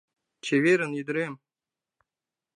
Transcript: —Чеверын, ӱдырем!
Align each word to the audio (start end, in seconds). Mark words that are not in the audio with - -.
—Чеверын, 0.43 0.91
ӱдырем! 0.99 1.33